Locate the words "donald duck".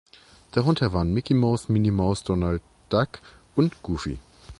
2.23-3.19